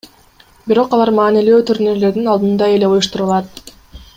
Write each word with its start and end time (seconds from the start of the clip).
Бирок 0.69 0.95
алар 0.97 1.11
маанилүү 1.19 1.59
турнирлердин 1.69 2.33
алдында 2.33 2.71
эле 2.79 2.91
уюштурулат. 2.95 3.63